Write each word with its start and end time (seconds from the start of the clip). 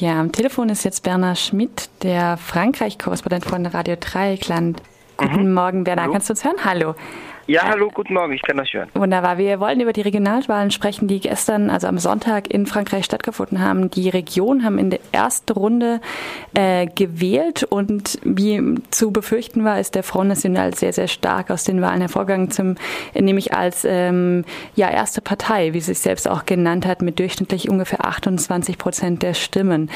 Ja, 0.00 0.20
am 0.20 0.30
Telefon 0.30 0.68
ist 0.68 0.84
jetzt 0.84 1.02
Bernhard 1.04 1.38
Schmidt, 1.38 1.88
der 2.02 2.36
Frankreich-Korrespondent 2.36 3.46
von 3.46 3.64
Radio 3.64 3.96
Dreieckland. 3.98 4.82
Guten 5.16 5.48
mhm. 5.48 5.54
Morgen, 5.54 5.84
Bernhard. 5.84 6.06
Hallo. 6.06 6.12
Kannst 6.12 6.28
du 6.28 6.32
uns 6.32 6.44
hören? 6.44 6.56
Hallo. 6.64 6.94
Ja, 7.48 7.62
hallo, 7.64 7.90
guten 7.94 8.14
Morgen, 8.14 8.32
ich 8.32 8.42
kann 8.42 8.56
das 8.56 8.72
hören. 8.72 8.88
Wunderbar. 8.94 9.38
Wir 9.38 9.60
wollen 9.60 9.80
über 9.80 9.92
die 9.92 10.00
Regionalwahlen 10.00 10.72
sprechen, 10.72 11.06
die 11.06 11.20
gestern, 11.20 11.70
also 11.70 11.86
am 11.86 11.98
Sonntag 11.98 12.52
in 12.52 12.66
Frankreich 12.66 13.04
stattgefunden 13.04 13.60
haben. 13.60 13.88
Die 13.88 14.08
Regionen 14.08 14.64
haben 14.64 14.78
in 14.78 14.90
der 14.90 14.98
ersten 15.12 15.52
Runde 15.52 16.00
äh, 16.54 16.86
gewählt 16.86 17.62
und 17.62 18.18
wie 18.24 18.80
zu 18.90 19.12
befürchten 19.12 19.62
war, 19.62 19.78
ist 19.78 19.94
der 19.94 20.02
Front 20.02 20.30
National 20.30 20.74
sehr, 20.74 20.92
sehr 20.92 21.06
stark 21.06 21.52
aus 21.52 21.62
den 21.62 21.80
Wahlen 21.80 22.00
hervorgegangen, 22.00 22.50
zum, 22.50 22.74
nämlich 23.14 23.54
als 23.54 23.84
ähm, 23.84 24.44
ja, 24.74 24.90
erste 24.90 25.20
Partei, 25.20 25.72
wie 25.72 25.80
sie 25.80 25.94
sich 25.94 26.00
selbst 26.00 26.28
auch 26.28 26.46
genannt 26.46 26.84
hat, 26.84 27.00
mit 27.00 27.20
durchschnittlich 27.20 27.68
ungefähr 27.68 28.04
28 28.04 28.76
Prozent 28.76 29.22
der 29.22 29.34
Stimmen. 29.34 29.88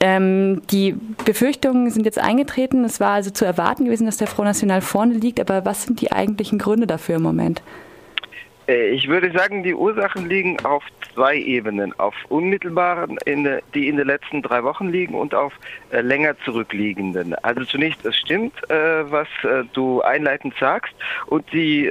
Ähm, 0.00 0.62
die 0.70 0.96
Befürchtungen 1.24 1.90
sind 1.90 2.06
jetzt 2.06 2.18
eingetreten. 2.18 2.84
Es 2.84 3.00
war 3.00 3.12
also 3.12 3.30
zu 3.30 3.44
erwarten 3.44 3.84
gewesen, 3.84 4.06
dass 4.06 4.16
der 4.16 4.26
Front 4.26 4.48
National 4.48 4.80
vorne 4.80 5.14
liegt. 5.14 5.40
Aber 5.40 5.64
was 5.64 5.84
sind 5.84 6.00
die 6.00 6.10
eigentlichen 6.10 6.58
Gründe 6.58 6.86
dafür 6.86 7.16
im 7.16 7.22
Moment? 7.22 7.62
Äh, 8.68 8.90
ich 8.90 9.08
würde 9.08 9.30
sagen, 9.32 9.62
die 9.62 9.74
Ursachen 9.74 10.28
liegen 10.28 10.58
auf 10.64 10.84
zwei 11.14 11.36
Ebenen. 11.36 11.98
Auf 11.98 12.14
unmittelbaren, 12.28 13.18
die 13.26 13.88
in 13.88 13.96
den 13.96 14.06
letzten 14.06 14.42
drei 14.42 14.62
Wochen 14.64 14.88
liegen 14.88 15.14
und 15.14 15.34
auf 15.34 15.52
äh, 15.90 16.00
länger 16.00 16.38
zurückliegenden. 16.44 17.34
Also 17.42 17.64
zunächst, 17.64 18.04
es 18.04 18.16
stimmt, 18.16 18.54
äh, 18.70 19.10
was 19.10 19.28
du 19.72 20.02
einleitend 20.02 20.54
sagst. 20.58 20.94
Und 21.26 21.50
die, 21.52 21.90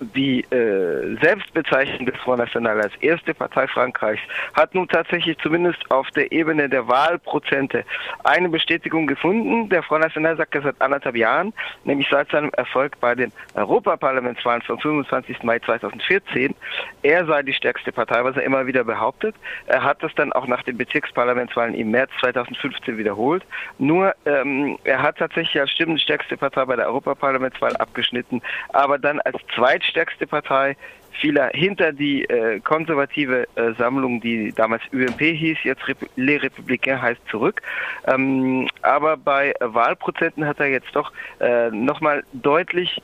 die 0.00 0.44
Selbstbezeichnung 0.50 2.06
des 2.06 2.16
Front 2.16 2.38
National 2.38 2.80
als 2.80 2.94
erste 3.00 3.34
Partei 3.34 3.66
Frankreichs 3.66 4.22
hat 4.54 4.74
nun 4.74 4.88
tatsächlich 4.88 5.38
zumindest 5.38 5.78
auf 5.90 6.10
der 6.10 6.32
Ebene 6.32 6.68
der 6.68 6.86
Wahlprozente 6.88 7.84
eine 8.24 8.48
Bestätigung 8.48 9.06
gefunden. 9.06 9.68
Der 9.68 9.82
Front 9.82 10.02
National 10.02 10.36
sagt 10.36 10.54
das 10.54 10.64
seit 10.64 10.80
anderthalb 10.80 11.16
Jahren, 11.16 11.52
nämlich 11.84 12.08
seit 12.10 12.30
seinem 12.30 12.50
Erfolg 12.56 12.98
bei 13.00 13.14
den 13.14 13.32
Europaparlamentswahlen 13.54 14.62
vom 14.62 14.78
25. 14.78 15.42
Mai 15.42 15.58
2000 15.58 16.01
2014, 16.06 16.54
er 17.02 17.26
sei 17.26 17.42
die 17.42 17.52
stärkste 17.52 17.92
Partei, 17.92 18.24
was 18.24 18.36
er 18.36 18.42
immer 18.42 18.66
wieder 18.66 18.84
behauptet. 18.84 19.34
Er 19.66 19.82
hat 19.82 20.02
das 20.02 20.14
dann 20.14 20.32
auch 20.32 20.46
nach 20.46 20.62
den 20.62 20.76
Bezirksparlamentswahlen 20.78 21.74
im 21.74 21.90
März 21.90 22.10
2015 22.20 22.98
wiederholt. 22.98 23.44
Nur 23.78 24.14
ähm, 24.24 24.78
er 24.84 25.02
hat 25.02 25.18
tatsächlich 25.18 25.60
als 25.60 25.70
stimmenstärkste 25.70 26.36
Partei 26.36 26.64
bei 26.64 26.76
der 26.76 26.86
Europaparlamentswahl 26.86 27.76
abgeschnitten, 27.76 28.42
aber 28.70 28.98
dann 28.98 29.20
als 29.20 29.36
zweitstärkste 29.54 30.26
Partei 30.26 30.76
fiel 31.20 31.36
er 31.36 31.50
hinter 31.50 31.92
die 31.92 32.24
äh, 32.24 32.60
konservative 32.60 33.46
äh, 33.54 33.72
Sammlung, 33.78 34.20
die 34.20 34.52
damals 34.52 34.82
UMP 34.92 35.20
hieß, 35.20 35.58
jetzt 35.64 35.86
Rep 35.86 35.98
Les 36.16 36.42
Républicains 36.42 37.00
heißt 37.00 37.20
zurück. 37.30 37.60
Ähm, 38.06 38.68
aber 38.82 39.16
bei 39.16 39.54
Wahlprozenten 39.60 40.46
hat 40.46 40.60
er 40.60 40.68
jetzt 40.68 40.94
doch 40.94 41.12
äh, 41.40 41.70
nochmal 41.70 42.24
deutlich 42.32 43.00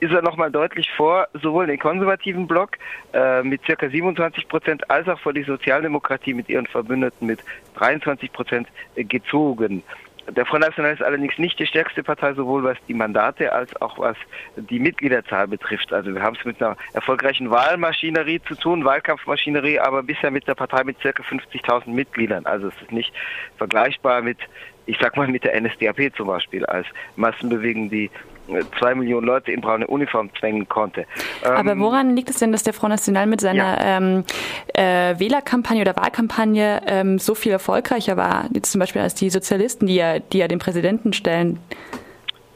ist 0.00 0.12
er 0.12 0.22
nochmal 0.22 0.50
deutlich 0.50 0.90
vor, 0.92 1.28
sowohl 1.34 1.66
den 1.66 1.78
konservativen 1.78 2.46
Block 2.46 2.76
äh, 3.12 3.42
mit 3.42 3.64
circa 3.64 3.88
27 3.88 4.48
Prozent 4.48 4.90
als 4.90 5.08
auch 5.08 5.18
vor 5.18 5.32
die 5.32 5.44
Sozialdemokratie 5.44 6.34
mit 6.34 6.48
ihren 6.48 6.66
Verbündeten 6.66 7.26
mit 7.26 7.40
23 7.76 8.32
Prozent 8.32 8.68
äh, 8.96 9.04
gezogen. 9.04 9.82
Der 10.30 10.46
Front 10.46 10.64
National 10.64 10.94
ist 10.94 11.02
allerdings 11.02 11.36
nicht 11.38 11.58
die 11.58 11.66
stärkste 11.66 12.02
Partei, 12.02 12.32
sowohl 12.32 12.64
was 12.64 12.78
die 12.88 12.94
Mandate 12.94 13.52
als 13.52 13.74
auch 13.82 13.98
was 13.98 14.16
die 14.56 14.78
Mitgliederzahl 14.78 15.46
betrifft. 15.48 15.92
Also 15.92 16.14
wir 16.14 16.22
haben 16.22 16.36
es 16.38 16.44
mit 16.46 16.62
einer 16.62 16.76
erfolgreichen 16.94 17.50
Wahlmaschinerie 17.50 18.40
zu 18.48 18.54
tun, 18.54 18.84
Wahlkampfmaschinerie, 18.84 19.80
aber 19.80 20.02
bisher 20.02 20.30
mit 20.30 20.48
der 20.48 20.54
Partei 20.54 20.82
mit 20.84 20.98
circa 21.00 21.22
50.000 21.22 21.90
Mitgliedern. 21.90 22.46
Also 22.46 22.68
es 22.68 22.82
ist 22.82 22.92
nicht 22.92 23.12
vergleichbar 23.58 24.22
mit, 24.22 24.38
ich 24.86 24.96
sag 24.98 25.16
mal, 25.16 25.28
mit 25.28 25.44
der 25.44 25.60
NSDAP 25.60 26.16
zum 26.16 26.28
Beispiel 26.28 26.64
als 26.66 26.86
Massenbewegung, 27.16 27.90
die 27.90 28.10
zwei 28.78 28.94
Millionen 28.94 29.26
Leute 29.26 29.52
in 29.52 29.60
braune 29.60 29.86
Uniform 29.86 30.30
zwängen 30.38 30.68
konnte. 30.68 31.06
Aber 31.42 31.72
ähm, 31.72 31.80
woran 31.80 32.16
liegt 32.16 32.30
es 32.30 32.38
denn, 32.38 32.52
dass 32.52 32.62
der 32.62 32.72
Front 32.72 32.90
National 32.90 33.26
mit 33.26 33.40
seiner 33.40 33.80
ja. 33.80 33.96
ähm, 33.98 34.24
äh, 34.74 35.18
Wählerkampagne 35.18 35.82
oder 35.82 35.96
Wahlkampagne 35.96 36.82
ähm, 36.86 37.18
so 37.18 37.34
viel 37.34 37.52
erfolgreicher 37.52 38.16
war, 38.16 38.48
jetzt 38.52 38.70
zum 38.72 38.78
Beispiel 38.78 39.02
als 39.02 39.14
die 39.14 39.30
Sozialisten, 39.30 39.86
die 39.86 39.96
ja, 39.96 40.18
die 40.18 40.38
ja 40.38 40.48
den 40.48 40.58
Präsidenten 40.58 41.12
stellen? 41.12 41.58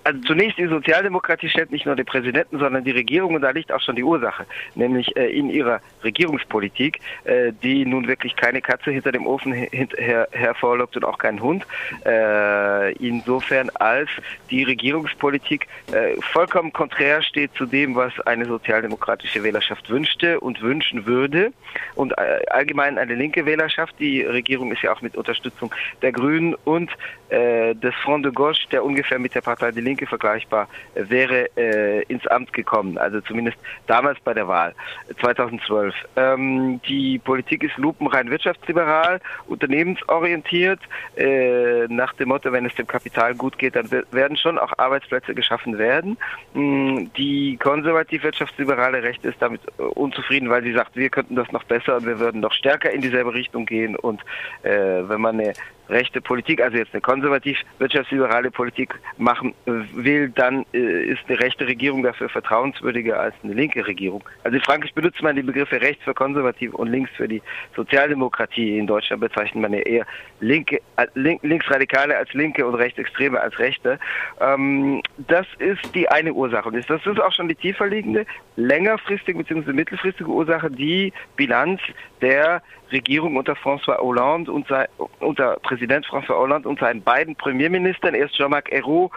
Also 0.08 0.20
zunächst 0.22 0.56
die 0.56 0.66
Sozialdemokratie 0.66 1.50
stellt 1.50 1.70
nicht 1.70 1.84
nur 1.84 1.94
den 1.94 2.06
Präsidenten, 2.06 2.58
sondern 2.58 2.82
die 2.82 2.92
Regierung 2.92 3.34
und 3.34 3.42
da 3.42 3.50
liegt 3.50 3.70
auch 3.70 3.80
schon 3.82 3.94
die 3.94 4.02
Ursache, 4.02 4.46
nämlich 4.74 5.14
äh, 5.18 5.26
in 5.26 5.50
ihrer 5.50 5.82
Regierungspolitik, 6.02 7.00
äh, 7.24 7.52
die 7.62 7.84
nun 7.84 8.08
wirklich 8.08 8.34
keine 8.34 8.62
Katze 8.62 8.90
hinter 8.90 9.12
dem 9.12 9.26
Ofen 9.26 9.52
her 9.52 10.26
hervorlockt 10.32 10.96
und 10.96 11.04
auch 11.04 11.18
keinen 11.18 11.42
Hund. 11.42 11.66
Äh, 12.06 12.94
insofern 12.94 13.68
als 13.74 14.08
die 14.50 14.62
Regierungspolitik 14.62 15.66
äh, 15.92 16.18
vollkommen 16.32 16.72
konträr 16.72 17.20
steht 17.20 17.52
zu 17.52 17.66
dem, 17.66 17.94
was 17.94 18.18
eine 18.20 18.46
sozialdemokratische 18.46 19.42
Wählerschaft 19.42 19.90
wünschte 19.90 20.40
und 20.40 20.62
wünschen 20.62 21.04
würde 21.04 21.52
und 21.96 22.12
äh, 22.12 22.46
allgemein 22.48 22.96
eine 22.96 23.14
linke 23.14 23.44
Wählerschaft. 23.44 23.94
Die 23.98 24.22
Regierung 24.22 24.72
ist 24.72 24.80
ja 24.80 24.90
auch 24.90 25.02
mit 25.02 25.18
Unterstützung 25.18 25.70
der 26.00 26.12
Grünen 26.12 26.54
und 26.64 26.90
äh, 27.28 27.74
des 27.74 27.94
Front 27.96 28.24
de 28.24 28.32
Gauche, 28.32 28.66
der 28.72 28.82
ungefähr 28.82 29.18
mit 29.18 29.34
der 29.34 29.42
Partei 29.42 29.70
Die 29.70 29.82
Linke 29.82 29.97
Linke 29.98 30.06
vergleichbar, 30.06 30.68
äh, 30.94 31.04
wäre 31.08 31.48
äh, 31.56 32.02
ins 32.04 32.26
Amt 32.28 32.52
gekommen. 32.52 32.98
Also 32.98 33.20
zumindest 33.20 33.58
damals 33.86 34.18
bei 34.20 34.32
der 34.34 34.46
Wahl 34.46 34.74
2012. 35.20 35.94
Ähm, 36.16 36.80
die 36.88 37.18
Politik 37.18 37.64
ist 37.64 37.76
lupenrein 37.76 38.30
wirtschaftsliberal, 38.30 39.20
unternehmensorientiert. 39.46 40.80
Äh, 41.16 41.86
nach 41.88 42.12
dem 42.14 42.28
Motto, 42.28 42.52
wenn 42.52 42.66
es 42.66 42.74
dem 42.76 42.86
Kapital 42.86 43.34
gut 43.34 43.58
geht, 43.58 43.74
dann 43.74 43.90
werden 44.12 44.36
schon 44.36 44.58
auch 44.58 44.72
Arbeitsplätze 44.78 45.34
geschaffen 45.34 45.78
werden. 45.78 46.16
Ähm, 46.54 47.10
die 47.16 47.56
konservativ 47.56 48.22
wirtschaftsliberale 48.22 49.02
Rechte 49.02 49.28
ist 49.28 49.42
damit 49.42 49.60
äh, 49.78 49.82
unzufrieden, 49.82 50.48
weil 50.48 50.62
sie 50.62 50.72
sagt, 50.72 50.94
wir 50.96 51.10
könnten 51.10 51.34
das 51.34 51.50
noch 51.50 51.64
besser 51.64 51.96
und 51.96 52.06
wir 52.06 52.20
würden 52.20 52.40
noch 52.40 52.52
stärker 52.52 52.90
in 52.90 53.00
dieselbe 53.00 53.34
Richtung 53.34 53.66
gehen. 53.66 53.96
Und 53.96 54.20
äh, 54.62 55.08
wenn 55.08 55.20
man 55.20 55.40
eine 55.40 55.54
rechte 55.88 56.20
Politik, 56.20 56.60
also 56.60 56.76
jetzt 56.76 56.92
eine 56.92 57.00
konservativ 57.00 57.58
wirtschaftsliberale 57.78 58.50
Politik 58.50 58.94
machen 59.16 59.54
will, 59.94 60.28
dann 60.30 60.64
äh, 60.72 61.04
ist 61.04 61.20
eine 61.28 61.40
rechte 61.40 61.66
Regierung 61.66 62.02
dafür 62.02 62.28
vertrauenswürdiger 62.28 63.18
als 63.18 63.34
eine 63.42 63.54
linke 63.54 63.86
Regierung. 63.86 64.22
Also 64.44 64.56
in 64.56 64.62
Frankreich 64.62 64.94
benutzt 64.94 65.22
man 65.22 65.36
die 65.36 65.42
Begriffe 65.42 65.80
rechts 65.80 66.04
für 66.04 66.14
konservativ 66.14 66.74
und 66.74 66.88
links 66.88 67.10
für 67.16 67.28
die 67.28 67.42
Sozialdemokratie. 67.76 68.78
In 68.78 68.86
Deutschland 68.86 69.20
bezeichnet 69.20 69.62
man 69.62 69.72
ja 69.72 69.80
eher 69.80 70.06
linke, 70.40 70.80
äh, 70.96 71.06
link, 71.14 71.42
linksradikale 71.42 72.16
als 72.16 72.32
linke 72.34 72.66
und 72.66 72.74
rechtsextreme 72.74 73.40
als 73.40 73.58
rechte. 73.58 73.98
Ähm, 74.40 75.02
das 75.16 75.46
ist 75.58 75.94
die 75.94 76.08
eine 76.08 76.32
Ursache. 76.32 76.68
Und 76.68 76.76
das 76.76 77.06
ist 77.06 77.20
auch 77.20 77.32
schon 77.32 77.48
die 77.48 77.54
tiefer 77.54 77.86
liegende, 77.86 78.26
längerfristige 78.56 79.38
bzw. 79.38 79.72
mittelfristige 79.72 80.30
Ursache, 80.30 80.70
die 80.70 81.12
Bilanz 81.36 81.80
der 82.20 82.62
Regierung 82.92 83.36
unter 83.36 83.54
François 83.54 83.98
Hollande 83.98 84.50
und 84.50 84.66
sein, 84.68 84.86
unter 85.20 85.56
Präsident 85.62 86.06
François 86.06 86.36
Hollande 86.36 86.68
und 86.68 86.80
seinen 86.80 87.02
beiden 87.02 87.36
Premierministern, 87.36 88.14
erst 88.14 88.34
Jean-Marc 88.34 88.72
Ayrault 88.72 89.12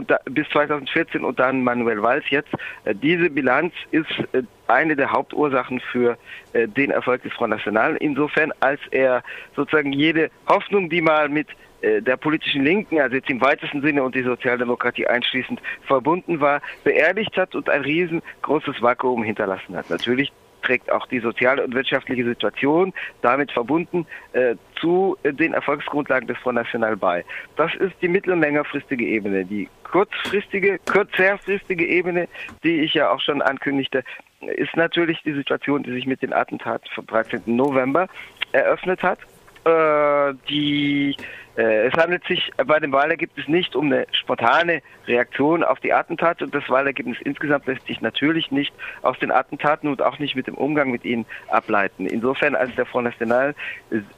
da, 0.00 0.18
bis 0.24 0.48
2014 0.50 1.24
und 1.24 1.38
dann 1.38 1.62
Manuel 1.62 2.02
Valls 2.02 2.24
jetzt. 2.30 2.50
Äh, 2.84 2.94
diese 2.94 3.30
Bilanz 3.30 3.72
ist 3.90 4.10
äh, 4.32 4.42
eine 4.66 4.96
der 4.96 5.10
Hauptursachen 5.10 5.80
für 5.80 6.16
äh, 6.52 6.66
den 6.68 6.90
Erfolg 6.90 7.22
des 7.22 7.32
Front 7.32 7.50
National. 7.50 7.96
Insofern, 7.96 8.52
als 8.60 8.80
er 8.90 9.22
sozusagen 9.56 9.92
jede 9.92 10.30
Hoffnung, 10.48 10.88
die 10.90 11.00
mal 11.00 11.28
mit 11.28 11.48
der 11.82 12.16
politischen 12.16 12.64
Linken, 12.64 12.98
also 12.98 13.16
jetzt 13.16 13.28
im 13.28 13.42
weitesten 13.42 13.82
Sinne 13.82 14.02
und 14.02 14.14
die 14.14 14.22
Sozialdemokratie 14.22 15.06
einschließend 15.06 15.60
verbunden 15.82 16.40
war, 16.40 16.62
beerdigt 16.82 17.36
hat 17.36 17.54
und 17.54 17.68
ein 17.68 17.82
riesengroßes 17.82 18.80
Vakuum 18.80 19.22
hinterlassen 19.22 19.76
hat. 19.76 19.90
Natürlich 19.90 20.32
trägt 20.64 20.90
auch 20.90 21.06
die 21.06 21.20
soziale 21.20 21.64
und 21.64 21.74
wirtschaftliche 21.74 22.24
Situation 22.24 22.92
damit 23.22 23.52
verbunden 23.52 24.06
äh, 24.32 24.56
zu 24.80 25.16
äh, 25.22 25.32
den 25.32 25.54
Erfolgsgrundlagen 25.54 26.26
des 26.26 26.38
Front 26.38 26.56
National 26.56 26.96
bei. 26.96 27.24
Das 27.56 27.74
ist 27.74 27.94
die 28.02 28.08
mittel- 28.08 28.32
und 28.32 28.40
längerfristige 28.40 29.04
Ebene. 29.04 29.44
Die 29.44 29.68
kurzfristige, 29.84 30.78
kürzerfristige 30.86 31.86
Ebene, 31.86 32.28
die 32.64 32.80
ich 32.80 32.94
ja 32.94 33.10
auch 33.10 33.20
schon 33.20 33.42
ankündigte, 33.42 34.02
ist 34.40 34.76
natürlich 34.76 35.22
die 35.22 35.32
Situation, 35.32 35.82
die 35.82 35.92
sich 35.92 36.06
mit 36.06 36.22
den 36.22 36.32
Attentaten 36.32 36.88
vom 36.94 37.06
13. 37.06 37.42
November 37.46 38.08
eröffnet 38.52 39.02
hat. 39.02 39.18
Äh, 39.64 40.34
die 40.48 41.16
es 41.56 41.92
handelt 41.94 42.24
sich 42.26 42.50
bei 42.66 42.80
dem 42.80 42.92
Wahlergebnis 42.92 43.46
nicht 43.48 43.76
um 43.76 43.86
eine 43.86 44.06
spontane 44.12 44.82
Reaktion 45.06 45.62
auf 45.62 45.78
die 45.80 45.92
Attentate 45.92 46.44
und 46.44 46.54
das 46.54 46.68
Wahlergebnis 46.68 47.18
insgesamt 47.22 47.66
lässt 47.66 47.86
sich 47.86 48.00
natürlich 48.00 48.50
nicht 48.50 48.74
aus 49.02 49.18
den 49.18 49.30
Attentaten 49.30 49.88
und 49.88 50.02
auch 50.02 50.18
nicht 50.18 50.34
mit 50.34 50.46
dem 50.46 50.54
Umgang 50.54 50.90
mit 50.90 51.04
ihnen 51.04 51.26
ableiten. 51.48 52.06
Insofern 52.06 52.54
als 52.56 52.74
der 52.74 52.86
Front 52.86 53.04
National 53.04 53.54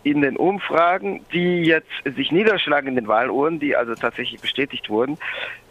in 0.03 0.23
den 0.23 0.37
Umfragen, 0.37 1.25
die 1.33 1.63
jetzt 1.63 1.91
sich 2.05 2.33
niederschlagen 2.33 2.89
in 2.89 2.95
den 2.95 3.09
Wahluhren, 3.09 3.61
die 3.61 3.77
also 3.77 3.95
tatsächlich 3.95 4.41
bestätigt 4.41 4.89
wurden, 4.89 5.19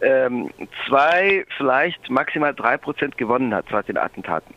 ähm, 0.01 0.49
zwei, 0.87 1.45
vielleicht 1.57 2.09
maximal 2.09 2.53
drei 2.53 2.77
Prozent 2.77 3.17
gewonnen 3.17 3.53
hat 3.53 3.65
seit 3.71 3.87
den 3.87 3.97
Attentaten. 3.97 4.53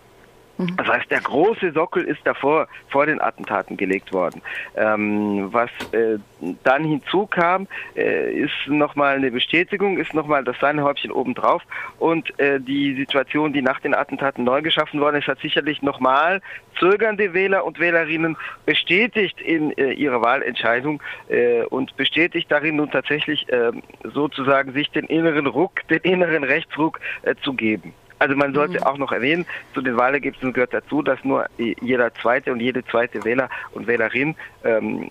Mhm. 0.59 0.77
Das 0.77 0.89
heißt, 0.89 1.11
der 1.11 1.21
große 1.21 1.73
Sockel 1.73 2.05
ist 2.05 2.21
davor, 2.25 2.69
vor 2.89 3.07
den 3.07 3.21
Attentaten 3.21 3.77
gelegt 3.77 4.13
worden. 4.13 4.43
Ähm, 4.77 5.49
was 5.53 5.71
äh, 5.93 6.19
dann 6.65 6.85
hinzukam, 6.85 7.69
äh, 7.97 8.33
ist 8.33 8.53
nochmal 8.67 9.17
eine 9.17 9.31
Bestätigung, 9.31 9.99
ist 9.99 10.15
nochmal 10.15 10.45
das 10.45 10.59
Sahnehäubchen 10.59 11.13
obendrauf 11.13 11.63
und 11.99 12.39
äh, 12.41 12.61
die 12.61 12.95
Situation, 12.97 13.53
die 13.53 13.63
nach 13.63 13.81
den 13.81 13.95
Attentaten 13.95 14.45
neu 14.45 14.61
geschaffen 14.63 15.01
worden 15.01 15.17
ist, 15.17 15.29
hat 15.29 15.39
sicherlich 15.41 15.81
nochmal 15.83 16.41
zögernde 16.79 17.33
Wähler 17.35 17.65
und 17.65 17.79
Wählerinnen 17.79 18.37
bestätigt 18.67 19.41
in 19.41 19.77
äh, 19.79 19.93
ihrer 19.93 20.21
Wahlentscheidung 20.23 21.03
äh, 21.29 21.63
und 21.65 21.97
bestätigt 21.97 22.51
darin 22.51 22.77
nun 22.77 22.91
tatsächlich 22.91 23.49
äh, 23.49 23.71
sozusagen 24.03 24.73
sich 24.73 24.91
den 24.91 25.07
inneren 25.07 25.47
Ruck, 25.47 25.87
den 25.89 26.01
inneren 26.01 26.43
Rechtsruck 26.45 27.01
äh, 27.23 27.35
zu 27.43 27.53
geben. 27.53 27.95
Also 28.19 28.35
man 28.37 28.55
sollte 28.55 28.79
mhm. 28.79 28.83
auch 28.85 28.99
noch 28.99 29.13
erwähnen, 29.13 29.47
zu 29.75 29.81
den 29.81 29.97
Wahlergebnissen 29.97 30.53
gehört 30.53 30.75
dazu, 30.75 31.03
dass 31.03 31.23
nur 31.25 31.47
jeder 31.57 32.13
zweite 32.15 32.53
und 32.53 32.61
jede 32.61 32.85
zweite 32.85 33.25
Wähler 33.25 33.49
und 33.73 33.87
Wählerin 33.87 34.35
ähm, 34.65 35.09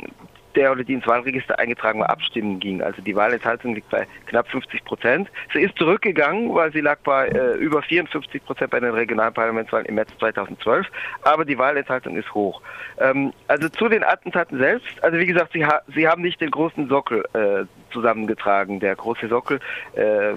der 0.57 0.71
oder 0.71 0.83
die 0.83 0.93
ins 0.93 1.07
Wahlregister 1.07 1.57
eingetragen 1.59 1.99
war, 1.99 2.09
abstimmen 2.09 2.59
ging. 2.59 2.81
Also 2.81 3.01
die 3.01 3.15
Wahlenthaltung 3.15 3.75
liegt 3.75 3.89
bei 3.89 4.07
knapp 4.25 4.49
50 4.49 4.83
Prozent. 4.83 5.29
Sie 5.53 5.61
ist 5.61 5.77
zurückgegangen, 5.77 6.53
weil 6.53 6.73
sie 6.73 6.81
lag 6.81 6.97
bei 7.03 7.27
äh, 7.27 7.53
über 7.57 7.81
54 7.81 8.43
Prozent 8.43 8.71
bei 8.71 8.79
den 8.79 8.91
Regionalparlamentswahlen 8.91 9.85
im 9.85 9.95
März 9.95 10.09
2012. 10.19 10.87
Aber 11.21 11.45
die 11.45 11.57
Wahlenthaltung 11.57 12.17
ist 12.17 12.33
hoch. 12.33 12.61
Ähm, 12.99 13.31
also 13.47 13.69
zu 13.69 13.87
den 13.87 14.03
Attentaten 14.03 14.57
selbst. 14.57 15.03
Also 15.03 15.19
wie 15.19 15.27
gesagt, 15.27 15.53
sie, 15.53 15.65
ha 15.65 15.81
sie 15.93 16.07
haben 16.07 16.23
nicht 16.23 16.41
den 16.41 16.51
großen 16.51 16.89
Sockel 16.89 17.23
äh, 17.33 17.65
zusammengetragen. 17.93 18.79
Der 18.79 18.95
große 18.95 19.27
Sockel, 19.27 19.59
äh, 19.93 20.33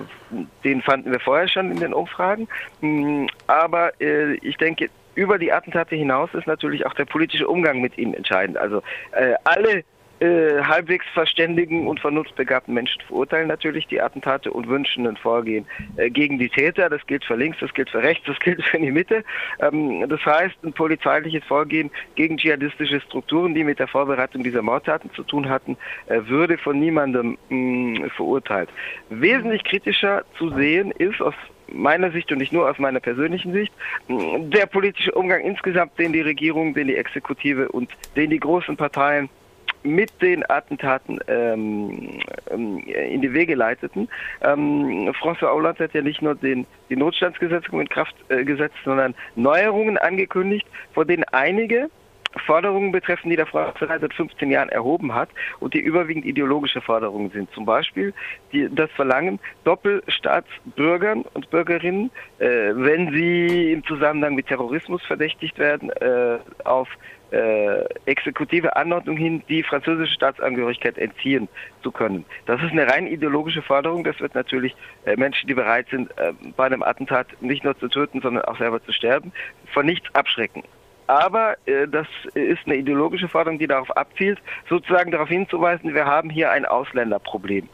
den 0.65 0.83
fanden 0.83 1.11
wir 1.11 1.21
vorher 1.21 1.49
schon 1.49 1.71
in 1.71 1.81
den 1.81 1.95
Umfragen. 1.95 2.47
Mm, 2.83 3.27
aber 3.47 3.99
äh, 4.01 4.35
ich 4.35 4.59
denke, 4.59 4.91
über 5.15 5.39
die 5.39 5.53
Attentate 5.53 5.97
hinaus 5.97 6.31
ist 6.35 6.47
natürlich 6.47 6.87
auch 6.87 6.95
der 6.95 7.05
politische 7.05 7.49
Umgang 7.49 7.81
mit 7.81 7.99
ihm 7.99 8.15
entscheidend. 8.15 8.57
Also 8.57 8.83
äh, 9.13 9.35
alle 9.45 9.85
äh, 10.21 10.63
halbwegs 10.63 11.07
verständigen 11.15 11.87
und 11.87 11.99
vernunftbegabten 12.01 12.75
Menschen 12.75 13.01
verurteilen 13.03 13.49
natürlich 13.49 13.87
die 13.87 14.01
Attentate 14.01 14.51
und 14.53 14.69
wünschen 14.69 15.07
ein 15.07 15.17
Vorgehen 15.17 15.67
äh, 15.97 16.11
gegen 16.11 16.39
die 16.39 16.49
Täter. 16.49 16.91
Das 16.91 17.07
gilt 17.07 17.25
für 17.25 17.37
links, 17.37 17.59
das 17.61 17.73
gilt 17.73 17.91
für 17.91 18.03
rechts, 18.03 18.27
das 18.27 18.39
gilt 18.41 18.63
für 18.63 18.79
die 18.79 18.91
Mitte. 18.91 19.25
Ähm, 19.61 20.07
das 20.09 20.25
heißt, 20.25 20.57
ein 20.63 20.73
polizeiliches 20.73 21.43
Vorgehen 21.45 21.91
gegen 22.17 22.37
dschihadistische 22.37 23.01
Strukturen, 23.01 23.55
die 23.55 23.65
mit 23.65 23.79
der 23.79 23.89
Vorbereitung 23.89 24.43
dieser 24.43 24.63
Mordtaten 24.63 25.11
zu 25.15 25.23
tun 25.23 25.49
hatten, 25.49 25.77
äh, 26.07 26.21
würde 26.27 26.59
von 26.59 26.79
niemandem 26.79 27.39
mh, 27.49 27.57
mm, 27.57 28.11
verurteilt. 28.11 28.69
Wesentlich 29.09 29.65
kritischer 29.65 30.25
zu 30.37 30.51
sehen 30.51 30.91
ist 30.93 31.21
aus 31.23 31.35
meiner 31.73 32.11
Sicht 32.11 32.31
und 32.33 32.39
nicht 32.39 32.53
nur 32.53 32.69
aus 32.69 32.79
meiner 32.79 33.01
persönlichen 33.01 33.53
Sicht, 33.53 33.73
mm, 34.09 34.51
der 34.51 34.67
politische 34.67 35.13
Umgang 35.13 35.41
insgesamt, 35.41 35.99
den 35.99 36.13
die 36.13 36.21
Regierung, 36.21 36.75
den 36.75 36.89
die 36.89 36.97
Exekutive 36.97 37.69
und 37.69 37.91
den 38.17 38.31
die 38.31 38.41
großen 38.41 38.77
Parteien 38.77 39.31
mit 39.83 40.11
den 40.21 40.49
Attentaten 40.49 41.21
ähm, 41.29 42.21
ähm, 42.51 42.79
in 42.79 43.23
die 43.23 43.33
Wege 43.33 43.55
leiteten. 43.55 44.09
Ähm, 44.43 45.13
François 45.21 45.53
Hollande 45.53 45.85
hat 45.85 45.95
ja 45.95 46.03
nicht 46.03 46.23
nur 46.23 46.35
den, 46.35 46.67
die 46.89 46.97
Notstandsgesetzgebung 46.97 47.81
in 47.83 47.89
Kraft 47.89 48.15
äh, 48.29 48.45
gesetzt, 48.45 48.77
sondern 48.85 49.15
Neuerungen 49.37 49.99
angekündigt, 49.99 50.67
vor 50.93 51.05
denen 51.05 51.25
einige 51.33 51.91
Forderungen 52.47 52.93
betreffen, 52.93 53.31
die 53.31 53.37
der 53.37 53.47
Freiheit 53.47 54.01
seit 54.01 54.15
15 54.15 54.51
Jahren 54.51 54.69
erhoben 54.69 55.15
hat 55.15 55.31
und 55.59 55.75
die 55.75 55.81
überwiegend 55.81 56.25
ideologische 56.25 56.81
Forderungen 56.81 57.31
sind. 57.31 57.51
Zum 57.53 57.65
Beispiel 57.65 58.15
die, 58.53 58.69
das 58.73 58.91
Verlangen, 58.93 59.41
Doppelstaatsbürgern 59.65 61.25
und 61.35 61.51
Bürgerinnen, 61.51 62.11
äh, 62.39 62.73
wenn 62.75 63.13
sie 63.13 63.73
im 63.73 63.85
Zusammenhang 63.85 64.35
mit 64.35 64.47
Terrorismus 64.47 65.03
verdächtigt 65.05 65.59
werden, 65.59 65.91
äh, 65.91 66.39
auf 66.65 66.89
äh, 67.33 67.85
exekutive 68.07 68.77
Anordnung 68.77 69.17
hin, 69.17 69.43
die 69.49 69.63
französische 69.63 70.15
Staatsangehörigkeit 70.15 70.99
entziehen 70.99 71.49
zu 71.83 71.93
können. 71.93 72.25
Das 72.47 72.61
ist 72.63 72.73
eine 72.73 72.89
rein 72.89 73.07
ideologische 73.07 73.63
Forderung. 73.63 74.05
Das 74.05 74.19
wird 74.21 74.35
natürlich 74.35 74.75
äh, 75.05 75.17
Menschen, 75.17 75.47
die 75.47 75.55
bereit 75.55 75.89
sind, 75.91 76.11
äh, 76.19 76.33
bei 76.57 76.67
einem 76.67 76.83
Attentat 76.83 77.29
nicht 77.41 77.65
nur 77.65 77.79
zu 77.79 77.89
töten, 77.89 78.21
sondern 78.21 78.45
auch 78.45 78.59
selber 78.59 78.83
zu 78.83 78.93
sterben, 78.93 79.33
von 79.73 79.87
nichts 79.87 80.13
abschrecken. 80.15 80.65
Aber 81.11 81.57
äh, 81.67 81.89
das 81.89 82.07
ist 82.35 82.61
eine 82.67 82.77
ideologische 82.77 83.27
Forderung, 83.27 83.59
die 83.59 83.67
darauf 83.67 83.91
abzielt, 83.97 84.39
sozusagen 84.69 85.11
darauf 85.11 85.29
hinzuweisen, 85.29 85.93
wir 85.93 86.07
haben 86.07 86.31
hier 86.31 86.53
ein 86.53 86.65
Ausländerproblem. 86.65 87.69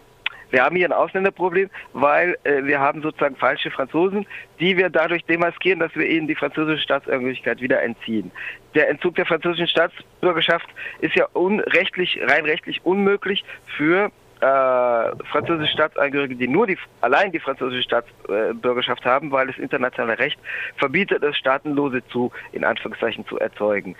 Wir 0.48 0.64
haben 0.64 0.74
hier 0.74 0.88
ein 0.88 0.94
Ausländerproblem, 0.94 1.68
weil 1.92 2.38
äh, 2.44 2.64
wir 2.64 2.80
haben 2.80 3.02
sozusagen 3.02 3.36
falsche 3.36 3.70
Franzosen, 3.70 4.26
die 4.58 4.78
wir 4.78 4.88
dadurch 4.88 5.22
demaskieren, 5.26 5.80
dass 5.80 5.94
wir 5.94 6.08
ihnen 6.08 6.28
die 6.28 6.34
französische 6.34 6.82
Staatsangehörigkeit 6.82 7.60
wieder 7.60 7.82
entziehen. 7.82 8.30
Der 8.74 8.88
Entzug 8.88 9.16
der 9.16 9.26
französischen 9.26 9.68
Staatsbürgerschaft 9.68 10.68
ist 11.00 11.14
ja 11.14 11.26
unrechtlich, 11.34 12.18
rein 12.22 12.46
rechtlich 12.46 12.86
unmöglich 12.86 13.44
für 13.76 14.10
äh, 14.40 15.24
französische 15.30 15.72
Staatsangehörige, 15.72 16.36
die 16.36 16.48
nur 16.48 16.66
die, 16.66 16.76
allein 17.00 17.32
die 17.32 17.40
französische 17.40 17.82
Staatsbürgerschaft 17.82 19.04
äh, 19.04 19.08
haben, 19.08 19.30
weil 19.30 19.46
das 19.46 19.58
internationale 19.58 20.18
Recht 20.18 20.38
verbietet 20.76 21.22
es, 21.22 21.36
Staatenlose 21.36 22.06
zu, 22.08 22.30
in 22.52 22.64
Anführungszeichen, 22.64 23.26
zu 23.26 23.38
erzeugen. 23.38 23.96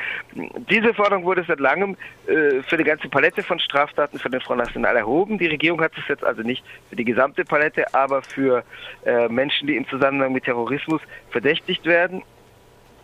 Diese 0.70 0.92
Forderung 0.94 1.24
wurde 1.24 1.44
seit 1.46 1.60
langem 1.60 1.96
äh, 2.26 2.62
für 2.62 2.76
die 2.76 2.84
ganze 2.84 3.08
Palette 3.08 3.42
von 3.42 3.58
Straftaten 3.58 4.18
für 4.18 4.30
den 4.30 4.40
Front 4.40 4.60
National 4.60 4.96
erhoben. 4.96 5.38
Die 5.38 5.46
Regierung 5.46 5.80
hat 5.80 5.92
es 5.96 6.06
jetzt 6.08 6.24
also 6.24 6.42
nicht 6.42 6.64
für 6.90 6.96
die 6.96 7.04
gesamte 7.04 7.44
Palette, 7.44 7.94
aber 7.94 8.22
für 8.22 8.62
äh, 9.04 9.28
Menschen, 9.28 9.66
die 9.66 9.76
im 9.76 9.88
Zusammenhang 9.88 10.32
mit 10.32 10.44
Terrorismus 10.44 11.00
verdächtigt 11.30 11.86
werden 11.86 12.22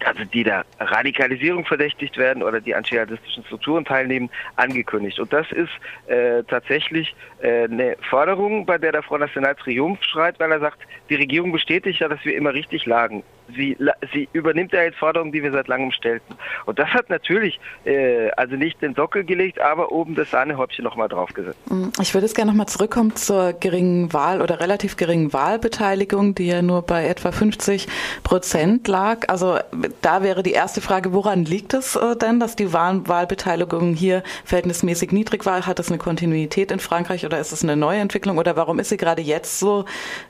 also 0.06 0.24
die 0.24 0.44
der 0.44 0.64
Radikalisierung 0.78 1.64
verdächtigt 1.64 2.16
werden 2.16 2.42
oder 2.42 2.60
die 2.60 2.74
an 2.74 2.84
dschihadistischen 2.84 3.44
Strukturen 3.44 3.84
teilnehmen, 3.84 4.30
angekündigt. 4.56 5.18
Und 5.18 5.32
das 5.32 5.46
ist 5.52 5.70
äh, 6.06 6.42
tatsächlich 6.44 7.14
äh, 7.40 7.64
eine 7.64 7.96
Forderung, 8.08 8.66
bei 8.66 8.78
der 8.78 8.92
der 8.92 9.02
Front 9.02 9.20
National 9.20 9.54
Triumph 9.54 10.02
schreit, 10.02 10.38
weil 10.38 10.52
er 10.52 10.60
sagt, 10.60 10.78
die 11.08 11.16
Regierung 11.16 11.52
bestätigt 11.52 12.00
ja, 12.00 12.08
dass 12.08 12.24
wir 12.24 12.36
immer 12.36 12.52
richtig 12.52 12.86
lagen 12.86 13.22
sie, 13.56 13.76
sie 14.12 14.28
übernimmt 14.32 14.72
ja 14.72 14.82
jetzt 14.82 14.98
Forderungen, 14.98 15.32
die 15.32 15.42
wir 15.42 15.52
seit 15.52 15.68
langem 15.68 15.92
stellten. 15.92 16.34
Und 16.66 16.78
das 16.78 16.88
hat 16.88 17.10
natürlich 17.10 17.60
äh, 17.84 18.30
also 18.36 18.56
nicht 18.56 18.80
den 18.82 18.94
Sockel 18.94 19.24
gelegt, 19.24 19.60
aber 19.60 19.92
oben 19.92 20.14
das 20.14 20.30
Sahnehäubchen 20.30 20.84
nochmal 20.84 21.08
draufgesetzt. 21.08 21.58
Mm, 21.70 21.88
ich 22.00 22.14
würde 22.14 22.26
jetzt 22.26 22.34
gerne 22.34 22.50
nochmal 22.50 22.68
zurückkommen 22.68 23.16
zur 23.16 23.52
geringen 23.52 24.12
Wahl 24.12 24.40
oder 24.40 24.60
relativ 24.60 24.96
geringen 24.96 25.32
Wahlbeteiligung, 25.32 26.34
die 26.34 26.46
ja 26.46 26.62
nur 26.62 26.82
bei 26.82 27.06
etwa 27.06 27.32
50 27.32 27.88
Prozent 28.22 28.88
lag. 28.88 29.28
Also 29.28 29.58
da 30.00 30.22
wäre 30.22 30.42
die 30.42 30.52
erste 30.52 30.80
Frage, 30.80 31.12
woran 31.12 31.44
liegt 31.44 31.74
es 31.74 31.96
äh, 31.96 32.16
denn, 32.16 32.40
dass 32.40 32.56
die 32.56 32.72
Wahl 32.72 33.08
Wahlbeteiligung 33.08 33.94
hier 33.94 34.22
verhältnismäßig 34.44 35.12
niedrig 35.12 35.46
war? 35.46 35.66
Hat 35.66 35.78
es 35.78 35.88
eine 35.88 35.98
Kontinuität 35.98 36.70
in 36.70 36.80
Frankreich 36.80 37.24
oder 37.24 37.38
ist 37.38 37.52
es 37.52 37.62
eine 37.62 37.76
neue 37.76 37.98
Entwicklung 38.00 38.38
oder 38.38 38.56
warum 38.56 38.78
ist 38.78 38.88
sie 38.88 38.96
gerade 38.96 39.22
jetzt 39.22 39.58
so 39.58 39.84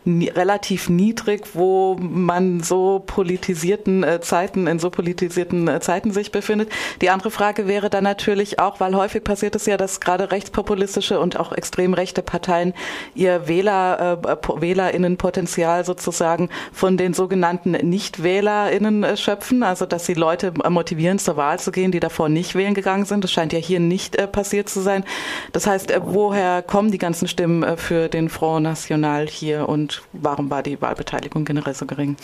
relativ 0.06 0.88
niedrig, 0.88 1.54
wo 1.54 1.96
man 1.98 2.60
so 2.60 3.02
politisierten 3.12 4.04
äh, 4.04 4.22
Zeiten, 4.22 4.66
in 4.66 4.78
so 4.78 4.88
politisierten 4.88 5.68
äh, 5.68 5.80
Zeiten 5.80 6.12
sich 6.12 6.32
befindet. 6.32 6.70
Die 7.02 7.10
andere 7.10 7.30
Frage 7.30 7.68
wäre 7.68 7.90
dann 7.90 8.04
natürlich 8.04 8.58
auch, 8.58 8.80
weil 8.80 8.96
häufig 8.96 9.22
passiert 9.22 9.54
es 9.54 9.66
ja, 9.66 9.76
dass 9.76 10.00
gerade 10.00 10.32
rechtspopulistische 10.32 11.20
und 11.20 11.38
auch 11.38 11.52
extrem 11.52 11.92
rechte 11.92 12.22
Parteien 12.22 12.72
ihr 13.14 13.48
Wähler, 13.48 14.18
äh, 14.24 14.60
Wählerinnenpotenzial 14.62 15.84
sozusagen 15.84 16.48
von 16.72 16.96
den 16.96 17.12
sogenannten 17.12 17.72
Nicht-WählerInnen 17.72 19.04
äh, 19.04 19.16
schöpfen, 19.18 19.62
also 19.62 19.84
dass 19.84 20.06
sie 20.06 20.14
Leute 20.14 20.54
motivieren, 20.70 21.18
zur 21.18 21.36
Wahl 21.36 21.58
zu 21.58 21.70
gehen, 21.70 21.92
die 21.92 22.00
davor 22.00 22.30
nicht 22.30 22.54
wählen 22.54 22.72
gegangen 22.72 23.04
sind. 23.04 23.24
Das 23.24 23.30
scheint 23.30 23.52
ja 23.52 23.58
hier 23.58 23.78
nicht 23.78 24.16
äh, 24.16 24.26
passiert 24.26 24.70
zu 24.70 24.80
sein. 24.80 25.04
Das 25.52 25.66
heißt, 25.66 25.90
äh, 25.90 26.00
woher 26.02 26.62
kommen 26.62 26.90
die 26.90 26.98
ganzen 26.98 27.28
Stimmen 27.28 27.62
äh, 27.62 27.76
für 27.76 28.08
den 28.08 28.30
Front 28.30 28.62
National 28.62 29.28
hier 29.28 29.68
und 29.68 30.00
warum 30.14 30.48
war 30.48 30.62
die 30.62 30.80
Wahlbeteiligung 30.80 31.44
generell 31.44 31.74
so 31.74 31.84
gering? 31.84 32.16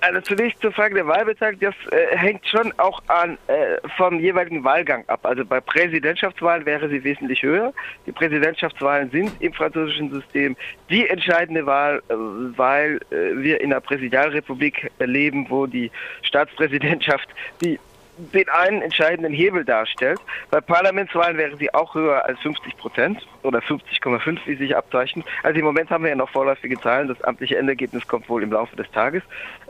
Also 0.00 0.20
zunächst 0.20 0.60
zur 0.60 0.72
Frage 0.72 0.94
der 0.94 1.06
Wahlbeteiligung, 1.06 1.72
das 1.72 1.92
äh, 1.92 2.16
hängt 2.16 2.46
schon 2.46 2.72
auch 2.78 3.02
an 3.08 3.38
äh, 3.46 3.76
vom 3.96 4.20
jeweiligen 4.20 4.62
Wahlgang 4.62 5.04
ab. 5.08 5.20
Also 5.24 5.44
bei 5.44 5.60
Präsidentschaftswahlen 5.60 6.66
wäre 6.66 6.88
sie 6.88 7.02
wesentlich 7.02 7.42
höher. 7.42 7.72
Die 8.06 8.12
Präsidentschaftswahlen 8.12 9.10
sind 9.10 9.32
im 9.40 9.52
französischen 9.52 10.12
System 10.12 10.56
die 10.90 11.08
entscheidende 11.08 11.66
Wahl, 11.66 12.02
äh, 12.08 12.14
weil 12.14 13.00
äh, 13.10 13.36
wir 13.36 13.60
in 13.60 13.72
einer 13.72 13.80
Präsidialrepublik 13.80 14.90
leben, 14.98 15.46
wo 15.48 15.66
die 15.66 15.90
Staatspräsidentschaft 16.22 17.28
die 17.62 17.78
den 18.18 18.48
einen 18.48 18.82
entscheidenden 18.82 19.32
Hebel 19.32 19.64
darstellt. 19.64 20.20
Bei 20.50 20.60
Parlamentswahlen 20.60 21.36
wäre 21.36 21.56
sie 21.56 21.72
auch 21.74 21.94
höher 21.94 22.24
als 22.24 22.38
50 22.40 22.76
Prozent 22.76 23.26
oder 23.42 23.60
50,5, 23.60 24.38
wie 24.46 24.56
sich 24.56 24.76
abzeichnet. 24.76 25.24
Also 25.42 25.58
im 25.58 25.64
Moment 25.64 25.90
haben 25.90 26.04
wir 26.04 26.10
ja 26.10 26.16
noch 26.16 26.30
vorläufige 26.30 26.78
Zahlen. 26.80 27.08
Das 27.08 27.22
amtliche 27.22 27.56
Endergebnis 27.56 28.06
kommt 28.06 28.28
wohl 28.28 28.42
im 28.42 28.52
Laufe 28.52 28.76
des 28.76 28.90
Tages. 28.90 29.22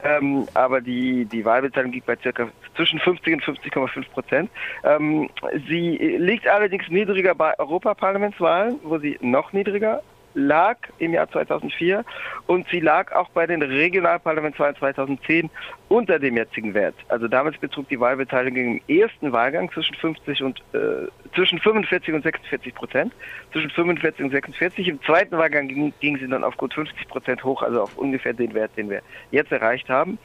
Ähm, 0.03 0.47
aber 0.55 0.81
die, 0.81 1.25
die 1.25 1.45
Wahlbeteiligung 1.45 1.93
liegt 1.95 2.07
bei 2.07 2.17
circa 2.17 2.49
zwischen 2.75 2.99
50 2.99 3.35
und 3.35 3.43
50,5 3.43 4.09
Prozent. 4.11 4.51
Ähm, 4.85 5.29
sie 5.69 5.97
liegt 6.19 6.47
allerdings 6.47 6.89
niedriger 6.89 7.35
bei 7.35 7.59
Europaparlamentswahlen, 7.59 8.81
wo 8.83 8.99
sie 8.99 9.19
noch 9.21 9.53
niedriger 9.53 10.03
lag 10.37 10.77
im 10.99 11.15
Jahr 11.15 11.29
2004 11.31 12.05
und 12.47 12.69
sie 12.69 12.81
lag 12.81 13.13
auch 13.13 13.29
bei 13.31 13.47
den 13.47 13.63
Regionalparlamentswahlen 13.63 14.77
2010 14.77 15.51
unter 15.89 16.19
dem 16.19 16.37
jetzigen 16.37 16.75
Wert. 16.75 16.95
Also 17.09 17.27
damals 17.27 17.57
betrug 17.59 17.89
die 17.89 17.99
Wahlbeteiligung 17.99 18.81
im 18.87 19.01
ersten 19.01 19.33
Wahlgang 19.33 19.73
zwischen 19.73 19.97
50 19.97 20.43
und 20.43 20.61
äh, 20.75 21.09
zwischen 21.35 21.59
45 21.59 22.15
und 22.15 22.23
46 22.23 22.75
Prozent, 22.75 23.13
zwischen 23.53 23.71
45 23.71 24.25
und 24.27 24.31
46. 24.31 24.89
Im 24.89 25.03
zweiten 25.03 25.37
Wahlgang 25.37 25.69
ging, 25.69 25.93
ging 26.01 26.19
sie 26.19 26.29
dann 26.29 26.45
auf 26.45 26.57
gut 26.57 26.75
50 26.75 27.09
Prozent 27.09 27.43
hoch, 27.43 27.63
also 27.63 27.83
auf 27.83 27.97
ungefähr 27.97 28.35
den 28.35 28.53
Wert, 28.55 28.73
den 28.77 28.91
wir 28.91 29.03
jetzt 29.31 29.51
erreicht 29.51 29.89
haben. 29.89 30.19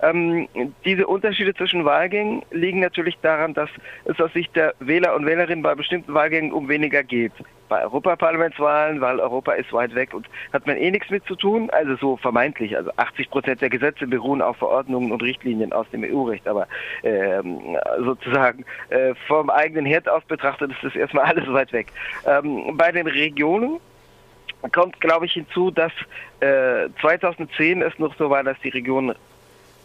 Ähm, 0.00 0.48
diese 0.84 1.06
Unterschiede 1.08 1.54
zwischen 1.54 1.84
Wahlgängen 1.84 2.42
liegen 2.52 2.78
natürlich 2.78 3.18
daran, 3.22 3.54
dass 3.54 3.70
es 4.04 4.20
aus 4.20 4.32
Sicht 4.32 4.54
der 4.54 4.74
Wähler 4.78 5.16
und 5.16 5.26
Wählerinnen 5.26 5.62
bei 5.62 5.74
bestimmten 5.74 6.14
Wahlgängen 6.14 6.52
um 6.52 6.68
weniger 6.68 7.02
geht. 7.02 7.32
Bei 7.68 7.82
Europaparlamentswahlen, 7.82 9.00
weil 9.00 9.20
Europa 9.20 9.52
ist 9.52 9.72
weit 9.72 9.94
weg 9.94 10.14
und 10.14 10.26
hat 10.52 10.66
man 10.66 10.76
eh 10.76 10.90
nichts 10.90 11.10
mit 11.10 11.24
zu 11.26 11.36
tun, 11.36 11.70
also 11.70 11.96
so 11.96 12.16
vermeintlich. 12.16 12.76
Also 12.76 12.90
80 12.96 13.30
Prozent 13.30 13.60
der 13.60 13.70
Gesetze 13.70 14.06
beruhen 14.06 14.42
auf 14.42 14.56
Verordnungen 14.56 15.12
und 15.12 15.22
Richtlinien 15.22 15.72
aus 15.72 15.86
dem 15.90 16.04
EU-Recht, 16.04 16.46
aber 16.48 16.66
ähm, 17.02 17.76
sozusagen 18.04 18.64
äh, 18.90 19.14
vom 19.26 19.50
eigenen 19.50 19.86
Herd 19.86 20.08
aus 20.08 20.24
betrachtet 20.24 20.70
ist 20.70 20.82
das 20.82 20.96
erstmal 20.96 21.24
alles 21.36 21.52
weit 21.52 21.72
weg. 21.72 21.92
Ähm, 22.26 22.76
bei 22.76 22.92
den 22.92 23.06
Regionen 23.06 23.80
kommt, 24.72 25.00
glaube 25.00 25.26
ich, 25.26 25.32
hinzu, 25.32 25.70
dass 25.70 25.92
äh, 26.40 26.88
2010 27.00 27.82
es 27.82 27.98
noch 27.98 28.14
so 28.16 28.30
war, 28.30 28.42
dass 28.42 28.58
die 28.60 28.70
Regionen 28.70 29.14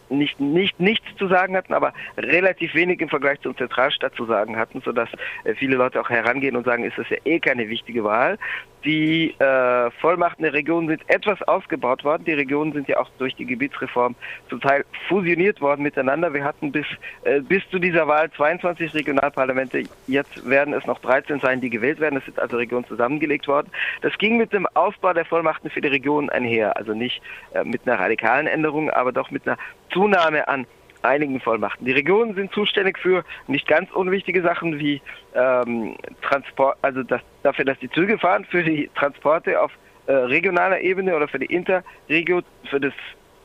nicht, 0.09 0.39
nicht 0.39 0.79
nichts 0.79 1.05
zu 1.17 1.27
sagen 1.27 1.55
hatten, 1.55 1.73
aber 1.73 1.93
relativ 2.17 2.73
wenig 2.73 3.01
im 3.01 3.09
Vergleich 3.09 3.39
zur 3.41 3.55
Zentralstadt 3.55 4.15
zu 4.15 4.25
sagen 4.25 4.57
hatten, 4.57 4.81
sodass 4.81 5.09
äh, 5.43 5.55
viele 5.55 5.75
Leute 5.75 5.99
auch 6.01 6.09
herangehen 6.09 6.55
und 6.55 6.65
sagen, 6.65 6.83
ist 6.83 6.97
das 6.97 7.09
ja 7.09 7.17
eh 7.25 7.39
keine 7.39 7.69
wichtige 7.69 8.03
Wahl. 8.03 8.37
Die 8.85 9.33
äh, 9.39 9.91
Vollmachten 10.01 10.43
der 10.43 10.53
Regionen 10.53 10.89
sind 10.89 11.01
etwas 11.07 11.41
ausgebaut 11.43 12.03
worden. 12.03 12.25
Die 12.25 12.33
Regionen 12.33 12.73
sind 12.73 12.89
ja 12.89 12.99
auch 12.99 13.09
durch 13.17 13.33
die 13.35 13.45
Gebietsreform 13.45 14.15
zum 14.49 14.59
Teil 14.59 14.83
fusioniert 15.07 15.61
worden 15.61 15.83
miteinander. 15.83 16.33
Wir 16.33 16.43
hatten 16.43 16.71
bis, 16.71 16.85
äh, 17.23 17.39
bis 17.39 17.63
zu 17.69 17.79
dieser 17.79 18.07
Wahl 18.09 18.29
22 18.31 18.93
Regionalparlamente. 18.93 19.83
Jetzt 20.07 20.49
werden 20.49 20.73
es 20.73 20.85
noch 20.85 20.99
13 20.99 21.39
sein, 21.39 21.61
die 21.61 21.69
gewählt 21.69 22.01
werden. 22.01 22.17
Es 22.17 22.25
sind 22.25 22.39
also 22.39 22.57
Regionen 22.57 22.85
zusammengelegt 22.85 23.47
worden. 23.47 23.71
Das 24.01 24.17
ging 24.17 24.35
mit 24.35 24.51
dem 24.51 24.67
Ausbau 24.73 25.13
der 25.13 25.25
Vollmachten 25.25 25.69
für 25.69 25.79
die 25.79 25.87
Regionen 25.87 26.29
einher. 26.29 26.75
Also 26.75 26.93
nicht 26.93 27.21
äh, 27.53 27.63
mit 27.63 27.87
einer 27.87 27.99
radikalen 27.99 28.47
Änderung, 28.47 28.89
aber 28.89 29.13
doch 29.13 29.31
mit 29.31 29.47
einer 29.47 29.57
Zunahme 29.93 30.47
an 30.47 30.65
einigen 31.03 31.39
Vollmachten. 31.39 31.85
Die 31.85 31.91
Regionen 31.91 32.33
sind 32.35 32.51
zuständig 32.53 32.97
für 32.97 33.23
nicht 33.47 33.67
ganz 33.67 33.91
unwichtige 33.91 34.41
Sachen 34.41 34.79
wie 34.79 35.01
ähm, 35.35 35.95
Transport, 36.21 36.77
also 36.81 37.03
das, 37.03 37.21
dafür, 37.43 37.65
dass 37.65 37.77
die 37.79 37.89
Züge 37.89 38.17
fahren, 38.17 38.45
für 38.45 38.63
die 38.63 38.89
Transporte 38.95 39.61
auf 39.61 39.71
äh, 40.07 40.13
regionaler 40.13 40.79
Ebene 40.81 41.15
oder 41.15 41.27
für 41.27 41.39
die 41.39 41.53
Interregio, 41.53 42.41
für 42.69 42.79
das 42.79 42.93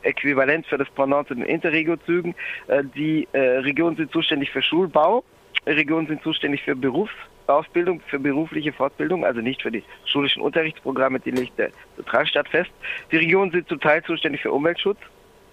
Äquivalent 0.03 0.65
für 0.65 0.77
das 0.77 0.89
Pendant 0.91 1.27
zu 1.27 1.35
den 1.35 1.43
Interregio-Zügen. 1.43 2.35
Äh, 2.67 2.83
die 2.95 3.27
äh, 3.33 3.39
Regionen 3.59 3.97
sind 3.97 4.11
zuständig 4.11 4.51
für 4.51 4.61
Schulbau, 4.61 5.23
Regionen 5.65 6.07
sind 6.07 6.23
zuständig 6.23 6.63
für 6.63 6.75
Berufsausbildung, 6.75 8.01
für 8.07 8.19
berufliche 8.19 8.71
Fortbildung, 8.71 9.25
also 9.25 9.41
nicht 9.41 9.61
für 9.61 9.71
die 9.71 9.83
schulischen 10.05 10.41
Unterrichtsprogramme, 10.41 11.19
die 11.19 11.31
legt 11.31 11.59
der 11.59 11.71
Zentralstaat 11.95 12.47
fest. 12.47 12.71
Die 13.11 13.17
Regionen 13.17 13.51
sind 13.51 13.67
zum 13.67 13.79
Teil 13.79 14.03
zuständig 14.03 14.41
für 14.41 14.51
Umweltschutz, 14.51 14.99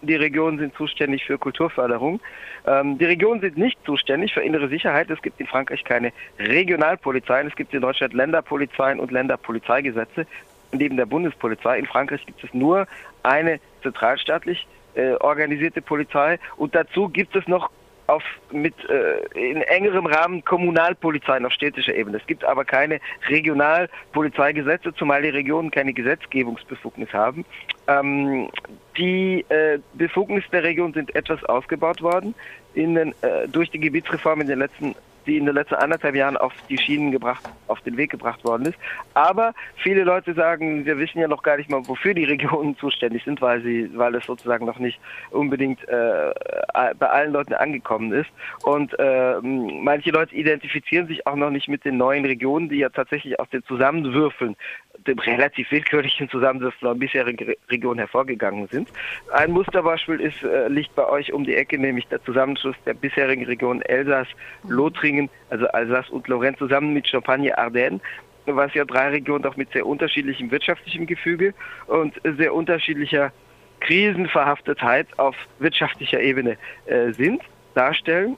die 0.07 0.17
Regionen 0.17 0.59
sind 0.59 0.75
zuständig 0.75 1.25
für 1.25 1.39
Kulturförderung. 1.39 2.21
Ähm, 2.67 2.99
die 2.99 3.05
Regionen 3.05 3.41
sind 3.41 3.57
nicht 3.57 3.79
zuständig 3.85 4.33
für 4.33 4.41
innere 4.41 4.69
Sicherheit. 4.69 5.11
Es 5.11 5.23
gibt 5.23 5.41
in 5.41 5.47
Frankreich 5.47 5.85
keine 5.85 6.13
Regionalpolizeien. 6.39 7.49
Es 7.49 7.57
gibt 7.57 7.75
in 7.75 7.81
Deutschland 7.81 8.15
Länderpolizeien 8.15 9.01
und 9.01 9.11
Länderpolizeigesetze. 9.11 10.27
Neben 10.73 10.97
der 10.97 11.07
Bundespolizei 11.07 11.79
in 11.79 11.87
Frankreich 11.87 12.25
gibt 12.27 12.43
es 12.43 12.53
nur 12.53 12.87
eine 13.23 13.61
zentralstaatlich 13.83 14.67
äh, 14.95 15.13
organisierte 15.21 15.83
Polizei 15.83 16.39
und 16.57 16.75
dazu 16.75 17.09
gibt 17.09 17.37
es 17.37 17.47
noch 17.47 17.71
auf 18.07 18.23
mit 18.53 18.75
äh, 18.89 19.51
in 19.51 19.63
engerem 19.63 20.07
Rahmen 20.07 20.45
Kommunalpolizeien 20.45 21.45
auf 21.45 21.53
städtischer 21.53 21.95
Ebene. 21.95 22.19
Es 22.19 22.27
gibt 22.27 22.45
aber 22.45 22.65
keine 22.65 23.01
Regionalpolizeigesetze, 23.29 24.95
zumal 24.95 25.23
die 25.23 25.31
Regionen 25.31 25.71
keine 25.71 25.93
Gesetzgebungsbefugnis 25.93 27.13
haben. 27.13 27.45
Ähm, 27.89 28.49
die 28.97 29.45
äh, 29.49 29.79
Befugnisse 29.95 30.49
der 30.53 30.63
Region 30.63 30.93
sind 30.93 31.15
etwas 31.15 31.45
ausgebaut 31.45 32.03
worden 32.03 32.35
in 32.75 32.95
den, 32.95 33.15
äh, 33.23 33.49
durch 33.49 33.71
die 33.71 33.81
Gebietsreform 33.81 34.41
in 34.41 34.49
den 34.49 34.59
letzten 34.59 34.95
die 35.27 35.37
in 35.37 35.47
den 35.47 35.55
letzten 35.55 35.75
anderthalb 35.75 36.15
Jahren 36.15 36.37
auf 36.37 36.53
die 36.69 36.79
Schienen 36.79 37.11
gebracht, 37.11 37.43
auf 37.69 37.81
den 37.81 37.97
Weg 37.97 38.11
gebracht 38.11 38.45
worden 38.45 38.67
ist. 38.67 38.79
Aber 39.15 39.53
viele 39.77 40.05
Leute 40.05 40.35
sagen, 40.35 40.85
wir 40.85 40.99
wissen 40.99 41.19
ja 41.19 41.29
noch 41.29 41.43
gar 41.43 41.57
nicht 41.57 41.71
mal, 41.71 41.87
wofür 41.87 42.15
die 42.15 42.25
Regionen 42.25 42.77
zuständig 42.81 43.25
sind, 43.25 43.41
weil 43.41 43.63
sie, 43.63 43.91
weil 43.95 44.15
es 44.15 44.27
sozusagen 44.27 44.67
noch 44.67 44.79
nicht 44.79 45.01
unbedingt 45.31 45.87
äh, 45.89 46.33
bei 46.99 47.09
allen 47.09 47.33
Leuten 47.33 47.55
angekommen 47.55 48.13
ist. 48.13 48.31
Und 48.63 48.99
äh, 48.99 49.41
manche 49.41 50.11
Leute 50.11 50.35
identifizieren 50.35 51.07
sich 51.07 51.27
auch 51.27 51.37
noch 51.37 51.51
nicht 51.51 51.69
mit 51.69 51.85
den 51.85 51.97
neuen 51.97 52.25
Regionen, 52.25 52.69
die 52.69 52.79
ja 52.79 52.89
tatsächlich 52.89 53.39
aus 53.41 53.49
den 53.51 53.65
Zusammenwürfeln 53.65 54.57
dem 55.07 55.19
relativ 55.19 55.71
willkürlichen 55.71 56.29
Zusammensetzen 56.29 56.87
der 56.87 56.95
bisherigen 56.95 57.55
Regionen 57.71 57.99
hervorgegangen 57.99 58.69
sind. 58.69 58.89
Ein 59.33 59.53
Musterbeispiel 59.53 60.21
ist, 60.21 60.43
äh, 60.43 60.69
liegt 60.69 60.95
bei 60.95 61.07
euch 61.09 61.33
um 61.33 61.45
die 61.45 61.55
Ecke, 61.55 61.79
nämlich 61.79 62.07
der 62.09 62.23
Zusammenschluss 62.25 62.77
der 62.85 62.95
bisherigen 62.95 63.45
Regionen 63.45 63.83
Elsass, 63.83 64.29
Lothringen, 64.69 65.16
also 65.51 65.67
Alsace 65.69 66.11
und 66.11 66.29
Lorraine 66.29 66.57
zusammen 66.57 66.93
mit 66.93 67.09
Champagne, 67.09 67.57
Ardennes 67.57 68.01
was 68.47 68.73
ja 68.75 68.85
drei 68.85 69.09
Regionen 69.09 69.43
doch 69.43 69.57
mit 69.57 69.73
sehr 69.73 69.87
unterschiedlichem 69.87 70.51
wirtschaftlichem 70.51 71.07
Gefüge 71.07 71.55
und 71.87 72.15
sehr 72.23 72.55
unterschiedlicher 72.55 73.33
Krisenverhaftetheit 73.81 75.07
auf 75.19 75.37
wirtschaftlicher 75.59 76.21
Ebene 76.21 76.57
äh, 76.87 77.13
sind, 77.13 77.43
darstellen. 77.75 78.37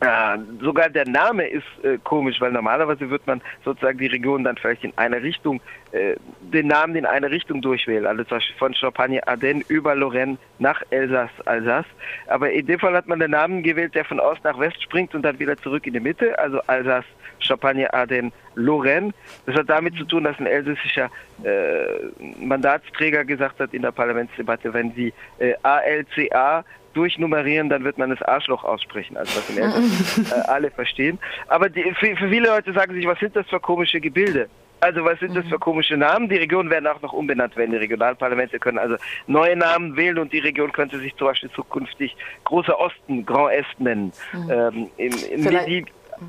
Äh, 0.00 0.38
sogar 0.62 0.88
der 0.88 1.06
Name 1.06 1.46
ist 1.46 1.66
äh, 1.82 1.98
komisch, 2.02 2.40
weil 2.40 2.52
normalerweise 2.52 3.10
wird 3.10 3.26
man 3.26 3.42
sozusagen 3.64 3.98
die 3.98 4.06
Region 4.06 4.44
dann 4.44 4.56
vielleicht 4.56 4.82
in 4.82 4.94
eine 4.96 5.22
Richtung, 5.22 5.60
äh, 5.92 6.16
den 6.40 6.68
Namen 6.68 6.96
in 6.96 7.04
eine 7.04 7.30
Richtung 7.30 7.60
durchwählen, 7.60 8.06
also 8.06 8.24
zum 8.24 8.38
Beispiel 8.38 8.56
von 8.56 8.74
Champagne 8.74 9.26
Ardennes 9.28 9.68
über 9.68 9.94
Lorraine 9.94 10.38
nach 10.58 10.82
Elsass, 10.88 11.30
Alsace. 11.44 11.84
Aber 12.28 12.50
in 12.50 12.64
dem 12.64 12.80
Fall 12.80 12.94
hat 12.94 13.08
man 13.08 13.18
den 13.18 13.32
Namen 13.32 13.62
gewählt, 13.62 13.94
der 13.94 14.06
von 14.06 14.20
Ost 14.20 14.42
nach 14.42 14.58
West 14.58 14.82
springt 14.82 15.14
und 15.14 15.20
dann 15.20 15.38
wieder 15.38 15.58
zurück 15.58 15.86
in 15.86 15.92
die 15.92 16.00
Mitte, 16.00 16.38
also 16.38 16.60
Alsace, 16.66 17.04
Champagne 17.38 17.92
Ardennes, 17.92 18.32
Lorraine. 18.54 19.12
Das 19.44 19.54
hat 19.54 19.68
damit 19.68 19.96
zu 19.96 20.04
tun, 20.04 20.24
dass 20.24 20.38
ein 20.38 20.46
elsässischer 20.46 21.10
äh, 21.44 22.42
Mandatsträger 22.42 23.24
gesagt 23.24 23.60
hat 23.60 23.74
in 23.74 23.82
der 23.82 23.92
Parlamentsdebatte, 23.92 24.72
wenn 24.72 24.92
sie 24.92 25.12
äh, 25.38 25.54
ALCA 25.62 26.64
durchnummerieren, 26.94 27.68
dann 27.68 27.84
wird 27.84 27.98
man 27.98 28.10
das 28.10 28.22
Arschloch 28.22 28.64
aussprechen, 28.64 29.16
also 29.16 29.38
was 29.38 29.50
in 29.50 29.58
Eltern 29.58 29.84
äh, 30.44 30.48
alle 30.48 30.70
verstehen. 30.70 31.18
Aber 31.48 31.68
die, 31.68 31.82
für, 31.98 32.16
für 32.16 32.28
viele 32.28 32.48
Leute 32.48 32.72
sagen 32.72 32.94
sich, 32.94 33.06
was 33.06 33.18
sind 33.18 33.36
das 33.36 33.46
für 33.48 33.60
komische 33.60 34.00
Gebilde? 34.00 34.48
Also 34.80 35.04
was 35.04 35.18
sind 35.20 35.36
das 35.36 35.46
für 35.46 35.58
komische 35.58 35.96
Namen? 35.96 36.28
Die 36.28 36.36
Regionen 36.36 36.70
werden 36.70 36.86
auch 36.86 37.02
noch 37.02 37.12
umbenannt 37.12 37.54
werden. 37.56 37.72
Die 37.72 37.76
Regionalparlamente 37.76 38.58
können 38.58 38.78
also 38.78 38.96
neue 39.26 39.54
Namen 39.54 39.94
wählen 39.96 40.18
und 40.18 40.32
die 40.32 40.38
Region 40.38 40.72
könnte 40.72 40.98
sich 40.98 41.14
zum 41.16 41.26
Beispiel 41.26 41.50
zukünftig 41.50 42.16
Großer 42.44 42.78
Osten, 42.78 43.26
Grand 43.26 43.52
Est 43.52 43.78
nennen. 43.78 44.12
Mhm. 44.32 44.50
Ähm, 44.50 44.90
im, 44.96 45.12
im 45.32 45.44
Midi, 45.44 45.84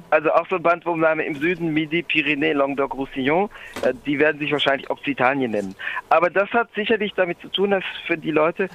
also 0.10 0.32
auch 0.32 0.48
so 0.50 0.58
ein 0.58 0.64
Bandwurmname 0.64 1.24
im 1.24 1.36
Süden, 1.36 1.74
Midi, 1.74 2.04
Pyrénées, 2.04 2.54
Languedoc-Roussillon, 2.54 3.50
äh, 3.84 3.94
die 4.06 4.20
werden 4.20 4.40
sich 4.40 4.52
wahrscheinlich 4.52 4.90
Occitanien 4.90 5.52
nennen. 5.52 5.76
Aber 6.10 6.30
das 6.30 6.50
hat 6.52 6.70
sicherlich 6.76 7.14
damit 7.16 7.40
zu 7.42 7.48
tun, 7.50 7.72
dass 7.72 7.84
für 8.06 8.18
die 8.18 8.32
Leute 8.32 8.70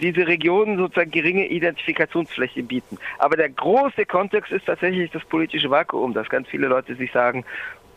diese 0.00 0.26
Regionen 0.26 0.76
sozusagen 0.76 1.10
geringe 1.10 1.46
Identifikationsfläche 1.48 2.62
bieten. 2.62 2.98
Aber 3.18 3.36
der 3.36 3.50
große 3.50 4.06
Kontext 4.06 4.52
ist 4.52 4.66
tatsächlich 4.66 5.10
das 5.10 5.24
politische 5.24 5.70
Vakuum, 5.70 6.14
dass 6.14 6.28
ganz 6.28 6.48
viele 6.48 6.68
Leute 6.68 6.94
sich 6.94 7.12
sagen, 7.12 7.44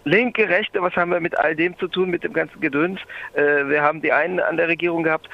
Linke, 0.04 0.48
Rechte, 0.48 0.82
was 0.84 0.96
haben 0.96 1.12
wir 1.12 1.20
mit 1.20 1.38
all 1.40 1.56
dem 1.56 1.78
zu 1.80 1.88
tun, 1.88 2.12
mit 2.12 2.24
dem 2.24 2.32
ganzen 2.32 2.62
Gedöns? 2.62 3.00
Äh, 3.34 3.68
wir 3.68 3.82
haben 3.82 4.04
die 4.04 4.12
einen 4.12 4.40
an 4.40 4.56
der 4.56 4.68
Regierung 4.68 5.02
gehabt, 5.02 5.30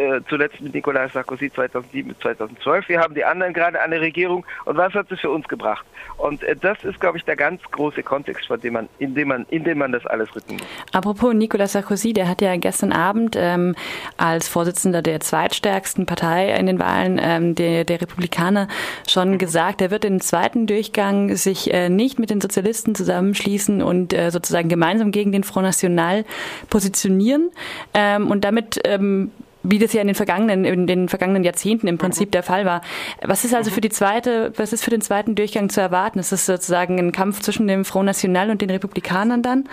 äh, 0.00 0.20
zuletzt 0.28 0.60
mit 0.60 0.72
Nicolas 0.72 1.12
Sarkozy 1.12 1.52
2007 1.52 2.08
bis 2.08 2.18
2012. 2.20 2.88
Wir 2.88 3.00
haben 3.00 3.14
die 3.14 3.24
anderen 3.24 3.52
gerade 3.52 3.80
an 3.82 3.90
der 3.90 4.00
Regierung. 4.00 4.46
Und 4.64 4.76
was 4.78 4.94
hat 4.94 5.12
es 5.12 5.20
für 5.20 5.30
uns 5.30 5.46
gebracht? 5.46 5.84
Und 6.16 6.42
äh, 6.42 6.56
das 6.56 6.82
ist, 6.84 7.00
glaube 7.00 7.18
ich, 7.18 7.24
der 7.24 7.36
ganz 7.36 7.60
große 7.70 8.02
Kontext, 8.02 8.46
von 8.46 8.58
dem 8.60 8.74
man, 8.74 8.88
in 8.98 9.14
dem 9.14 9.28
man, 9.28 9.46
in 9.50 9.64
dem 9.64 9.78
man 9.78 9.92
das 9.92 10.06
alles 10.06 10.34
rücken 10.34 10.54
muss. 10.54 10.62
Apropos 10.92 11.34
Nicolas 11.34 11.72
Sarkozy, 11.72 12.14
der 12.14 12.28
hat 12.28 12.40
ja 12.40 12.56
gestern 12.56 12.92
Abend 12.92 13.36
ähm, 13.38 13.74
als 14.16 14.48
Vorsitzender 14.48 15.02
der 15.02 15.20
zweitstärksten 15.20 16.06
Partei 16.06 16.54
in 16.54 16.66
den 16.66 16.78
Wahlen 16.78 17.20
ähm, 17.22 17.54
der, 17.54 17.84
der 17.84 18.00
Republikaner 18.00 18.68
schon 19.06 19.36
gesagt, 19.36 19.82
er 19.82 19.90
wird 19.90 20.06
im 20.06 20.20
zweiten 20.20 20.66
Durchgang 20.66 21.36
sich 21.36 21.72
äh, 21.74 21.90
nicht 21.90 22.18
mit 22.18 22.30
den 22.30 22.40
Sozialisten 22.40 22.94
zusammenschließen 22.94 23.82
und 23.82 24.14
äh, 24.14 24.30
sozusagen 24.30 24.70
gemeinsam 24.70 25.10
gegen 25.10 25.32
den 25.32 25.44
Front 25.44 25.66
National 25.66 26.24
positionieren. 26.70 27.50
Ähm, 27.92 28.30
und 28.30 28.44
damit 28.44 28.80
ähm, 28.84 29.30
wie 29.62 29.78
das 29.78 29.92
ja 29.92 30.00
in 30.00 30.06
den 30.06 30.14
vergangenen, 30.14 30.64
in 30.64 30.86
den 30.86 31.08
vergangenen 31.08 31.44
Jahrzehnten 31.44 31.86
im 31.86 31.98
Prinzip 31.98 32.28
mhm. 32.28 32.32
der 32.32 32.42
Fall 32.42 32.64
war. 32.64 32.82
Was 33.22 33.44
ist 33.44 33.54
also 33.54 33.70
für 33.70 33.80
die 33.80 33.90
zweite, 33.90 34.52
was 34.56 34.72
ist 34.72 34.84
für 34.84 34.90
den 34.90 35.00
zweiten 35.00 35.34
Durchgang 35.34 35.68
zu 35.68 35.80
erwarten? 35.80 36.18
Ist 36.18 36.32
das 36.32 36.46
sozusagen 36.46 36.98
ein 36.98 37.12
Kampf 37.12 37.40
zwischen 37.40 37.66
dem 37.66 37.84
Front 37.84 38.06
National 38.06 38.50
und 38.50 38.62
den 38.62 38.70
Republikanern 38.70 39.42
dann? 39.42 39.68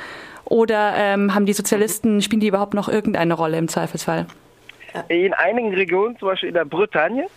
Oder 0.46 0.94
ähm, 0.96 1.36
haben 1.36 1.46
die 1.46 1.53
Sozialisten, 1.53 2.22
spielen 2.22 2.39
die 2.39 2.48
überhaupt 2.48 2.74
noch 2.74 2.88
irgendeine 2.88 3.34
Rolle 3.34 3.58
im 3.58 3.67
Zweifelsfall? 3.67 4.27
In 5.10 5.34
einigen 5.34 5.74
Regionen, 5.74 6.17
zum 6.17 6.29
Beispiel 6.29 6.50
in 6.50 6.56
der 6.56 6.65
Bretagne, 6.65 7.27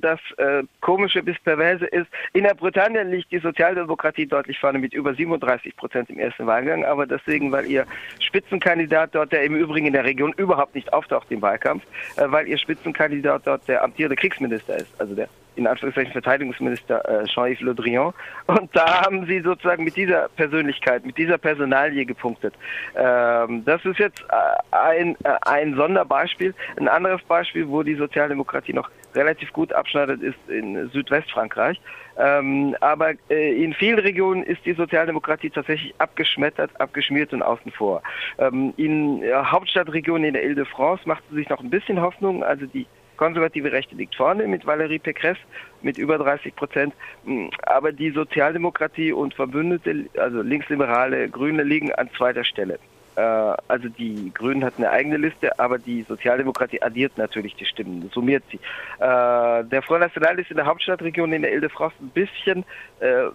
das 0.00 0.20
äh, 0.38 0.62
Komische 0.80 1.22
bis 1.22 1.38
Perverse 1.40 1.86
ist, 1.86 2.06
in 2.32 2.44
der 2.44 2.54
Bretagne 2.54 3.02
liegt 3.02 3.32
die 3.32 3.38
Sozialdemokratie 3.38 4.26
deutlich 4.26 4.58
vorne 4.58 4.78
mit 4.78 4.94
über 4.94 5.14
37 5.14 5.76
Prozent 5.76 6.10
im 6.10 6.18
ersten 6.18 6.46
Wahlgang, 6.46 6.84
aber 6.84 7.06
deswegen, 7.06 7.50
weil 7.52 7.66
ihr 7.66 7.86
Spitzenkandidat 8.20 9.14
dort, 9.14 9.32
der 9.32 9.42
im 9.44 9.56
Übrigen 9.56 9.86
in 9.86 9.92
der 9.92 10.04
Region 10.04 10.32
überhaupt 10.36 10.74
nicht 10.74 10.92
auftaucht 10.92 11.30
im 11.30 11.42
Wahlkampf, 11.42 11.84
äh, 12.16 12.24
weil 12.26 12.48
ihr 12.48 12.58
Spitzenkandidat 12.58 13.46
dort 13.46 13.66
der 13.68 13.82
amtierende 13.82 14.16
Kriegsminister 14.16 14.76
ist, 14.76 15.00
also 15.00 15.14
der 15.14 15.28
in 15.56 15.66
Anführungszeichen 15.66 16.12
Verteidigungsminister 16.12 17.08
äh, 17.08 17.24
Jean-Yves 17.26 17.60
Le 17.60 17.74
Drian. 17.74 18.12
Und 18.46 18.74
da 18.74 19.04
haben 19.04 19.26
sie 19.26 19.40
sozusagen 19.40 19.84
mit 19.84 19.96
dieser 19.96 20.28
Persönlichkeit, 20.30 21.04
mit 21.04 21.16
dieser 21.18 21.38
Personalie 21.38 22.04
gepunktet. 22.04 22.54
Ähm, 22.96 23.64
das 23.64 23.84
ist 23.84 23.98
jetzt 23.98 24.22
äh, 24.22 24.76
ein, 24.76 25.16
äh, 25.24 25.36
ein 25.42 25.74
Sonderbeispiel. 25.74 26.54
Ein 26.76 26.88
anderes 26.88 27.22
Beispiel, 27.22 27.68
wo 27.68 27.82
die 27.82 27.94
Sozialdemokratie 27.94 28.72
noch 28.72 28.90
relativ 29.14 29.52
gut 29.52 29.72
abschneidet, 29.72 30.22
ist 30.22 30.38
in 30.48 30.88
Südwestfrankreich. 30.90 31.80
Ähm, 32.16 32.76
aber 32.80 33.12
äh, 33.28 33.62
in 33.62 33.74
vielen 33.74 33.98
Regionen 33.98 34.42
ist 34.44 34.64
die 34.64 34.74
Sozialdemokratie 34.74 35.50
tatsächlich 35.50 35.94
abgeschmettert, 35.98 36.70
abgeschmiert 36.80 37.32
und 37.32 37.42
außen 37.42 37.72
vor. 37.72 38.02
Ähm, 38.38 38.72
in 38.76 39.22
äh, 39.22 39.32
Hauptstadtregionen 39.32 40.24
in 40.24 40.34
der 40.34 40.44
Ile-de-France 40.44 41.02
macht 41.06 41.24
sie 41.30 41.36
sich 41.36 41.48
noch 41.48 41.60
ein 41.60 41.70
bisschen 41.70 42.00
Hoffnung. 42.00 42.44
Also 42.44 42.66
die 42.66 42.86
konservative 43.16 43.72
Rechte 43.72 43.94
liegt 43.94 44.14
vorne 44.14 44.46
mit 44.46 44.64
Valérie 44.64 45.00
Pécresse 45.00 45.40
mit 45.82 45.98
über 45.98 46.18
30 46.18 46.54
Prozent. 46.56 46.94
Mm, 47.24 47.48
aber 47.62 47.92
die 47.92 48.10
Sozialdemokratie 48.10 49.12
und 49.12 49.34
Verbündete, 49.34 50.06
also 50.18 50.42
Linksliberale, 50.42 51.28
Grüne, 51.28 51.62
liegen 51.62 51.92
an 51.92 52.10
zweiter 52.16 52.44
Stelle. 52.44 52.78
Äh, 53.16 53.20
also 53.20 53.88
die 53.88 54.32
Grünen 54.34 54.64
hatten 54.64 54.82
eine 54.82 54.92
eigene 54.92 55.16
Liste, 55.16 55.58
aber 55.58 55.78
die 55.78 56.02
Sozialdemokratie 56.02 56.82
addiert 56.82 57.16
natürlich 57.16 57.54
die 57.54 57.66
Stimmen, 57.66 58.10
summiert 58.12 58.44
sie. 58.50 58.58
Äh, 58.98 59.64
der 59.64 59.82
Front 59.82 60.00
National 60.00 60.38
ist 60.38 60.50
in 60.50 60.56
der 60.56 60.66
Hauptstadtregion 60.66 61.32
in 61.32 61.42
der 61.42 61.52
Ile-de-France 61.52 61.96
ein 62.00 62.08
bisschen 62.10 62.64
äh, 63.00 63.26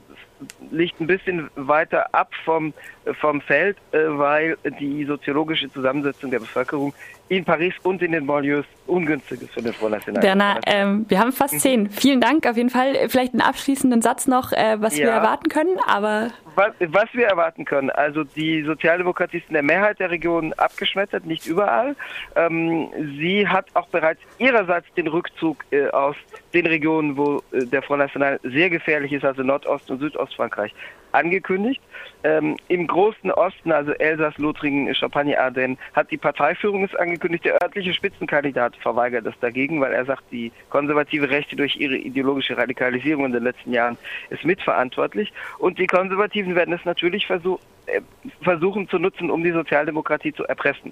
liegt 0.72 1.00
ein 1.00 1.08
bisschen 1.08 1.50
weiter 1.56 2.14
ab 2.14 2.32
vom, 2.46 2.74
vom 3.20 3.42
Feld, 3.42 3.78
weil 3.92 4.58
die 4.80 5.06
soziologische 5.06 5.72
Zusammensetzung 5.72 6.32
der 6.32 6.40
Bevölkerung 6.40 6.94
in 7.30 7.46
Paris 7.46 7.74
und 7.84 8.02
in 8.02 8.12
den 8.12 8.26
Banlieues 8.26 8.66
ungünstig 8.88 9.44
ist 9.44 9.54
für 9.54 9.62
den 9.62 9.72
Front 9.72 9.92
National. 9.92 10.24
Werner, 10.24 10.60
ähm, 10.66 11.06
wir 11.08 11.20
haben 11.20 11.32
fast 11.32 11.54
mhm. 11.54 11.60
zehn. 11.60 11.90
Vielen 11.92 12.22
Dank 12.22 12.48
auf 12.48 12.58
jeden 12.58 12.72
Fall. 12.72 13.08
Vielleicht 13.08 13.34
einen 13.34 13.42
abschließenden 13.42 14.02
Satz 14.02 14.28
noch, 14.28 14.52
äh, 14.52 14.78
was 14.80 14.98
ja. 14.98 15.06
wir 15.06 15.12
erwarten 15.12 15.48
können, 15.48 15.78
aber... 15.86 16.32
Was, 16.56 16.74
was, 16.80 17.06
wir 17.14 17.28
erwarten 17.28 17.64
können, 17.64 17.90
also 17.92 18.24
die 18.24 18.64
Sozialdemokratie 18.64 19.38
ist 19.38 19.48
in 19.48 19.54
der 19.54 19.64
Mehrheit 19.64 20.00
der 20.00 20.10
Regionen 20.10 20.52
abgeschmettert, 20.54 21.26
nicht 21.26 21.46
überall. 21.46 21.96
Ähm, 22.36 22.90
sie 23.18 23.48
hat 23.48 23.68
auch 23.76 23.88
bereits 23.88 24.20
ihrerseits 24.40 24.88
den 24.96 25.08
Rückzug 25.08 25.64
äh, 25.72 25.88
aus 25.90 26.16
den 26.54 26.66
Regionen, 26.66 27.18
wo 27.18 27.42
äh, 27.52 27.66
der 27.66 27.82
Front 27.82 28.00
National 28.00 28.40
sehr 28.44 28.70
gefährlich 28.70 29.14
ist, 29.14 29.26
also 29.26 29.44
Nordost- 29.44 29.90
und 29.90 30.00
Südostfrankreich, 30.00 30.74
angekündigt. 31.12 31.82
Ähm, 32.24 32.58
Im 32.68 32.88
großen 32.88 33.32
Osten, 33.32 33.72
also 33.72 33.92
Elsass, 33.94 34.38
Lothringen, 34.38 34.94
Champagne, 34.94 35.40
Ardennes, 35.40 35.78
hat 35.94 36.12
die 36.12 36.18
Parteiführung 36.18 36.84
es 36.84 36.94
angekündigt. 36.96 37.46
Der 37.46 37.62
örtliche 37.62 37.94
Spitzenkandidat 37.94 38.76
verweigert 38.78 39.26
das 39.26 39.40
dagegen, 39.40 39.80
weil 39.82 39.94
er 39.94 40.06
sagt, 40.06 40.24
die 40.32 40.52
konservative 40.70 41.30
Rechte 41.30 41.56
durch 41.56 41.78
ihre 41.78 41.96
ideologische 41.96 42.58
Radikalisierung 42.58 43.26
in 43.26 43.32
den 43.32 43.44
letzten 43.44 43.72
Jahren 43.74 43.98
ist 44.30 44.44
mitverantwortlich. 44.44 45.32
Und 45.60 45.80
die 45.80 45.88
Konservativen 45.88 46.56
werden 46.56 46.74
es 46.74 46.84
natürlich 46.86 47.26
versuch, 47.26 47.60
äh, 47.86 48.02
versuchen 48.42 48.90
zu 48.90 49.00
nutzen, 49.00 49.32
um 49.32 49.44
die 49.44 49.52
Sozialdemokratie 49.52 50.34
zu 50.34 50.46
erpressen. 50.46 50.84